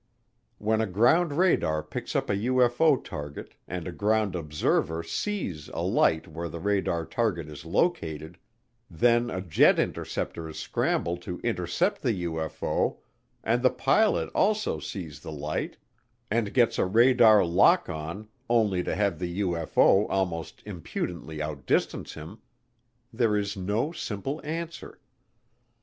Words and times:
When 0.57 0.81
a 0.81 0.87
ground 0.87 1.31
radar 1.33 1.83
picks 1.83 2.15
up 2.15 2.31
a 2.31 2.35
UFO 2.37 3.03
target 3.03 3.53
and 3.67 3.87
a 3.87 3.91
ground 3.91 4.35
observer 4.35 5.03
sees 5.03 5.67
a 5.75 5.81
light 5.81 6.27
where 6.27 6.49
the 6.49 6.59
radar 6.59 7.05
target 7.05 7.47
is 7.47 7.65
located, 7.65 8.39
then 8.89 9.29
a 9.29 9.41
jet 9.41 9.77
interceptor 9.77 10.49
is 10.49 10.57
scrambled 10.57 11.21
to 11.21 11.39
intercept 11.41 12.01
the 12.01 12.23
UFO 12.23 12.97
and 13.43 13.61
the 13.61 13.69
pilot 13.69 14.31
also 14.33 14.79
sees 14.79 15.19
the 15.19 15.31
light 15.31 15.77
and 16.31 16.51
gets 16.51 16.79
a 16.79 16.85
radar 16.87 17.45
lock 17.45 17.87
on 17.87 18.27
only 18.49 18.81
to 18.81 18.95
have 18.95 19.19
the 19.19 19.41
UFO 19.41 20.07
almost 20.09 20.63
impudently 20.65 21.43
outdistance 21.43 22.13
him, 22.15 22.39
there 23.13 23.37
is 23.37 23.55
no 23.55 23.91
simple 23.91 24.41
answer. 24.43 24.99